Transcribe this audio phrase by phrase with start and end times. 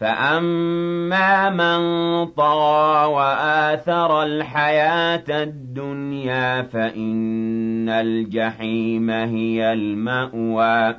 [0.00, 1.80] فَأَمَّا مَن
[2.26, 10.96] طَغَىٰ وَآثَرَ الْحَيَاةَ الدُّنْيَا فَإِنَّ الْجَحِيمَ هِيَ الْمَأْوَىٰ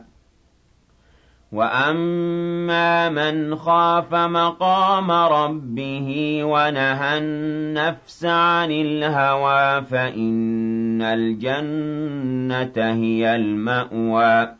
[1.51, 14.59] وَأَمَّا مَنْ خَافَ مَقَامَ رَبِّهِ وَنَهَى النَّفْسَ عَنِ الْهَوَىٰ فَإِنَّ الْجَنَّةَ هِيَ الْمَأْوَىٰ